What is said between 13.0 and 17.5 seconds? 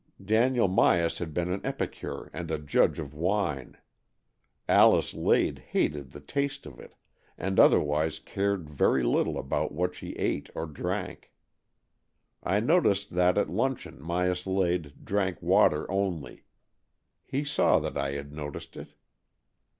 that at luncheon Myas Lade drank water only. He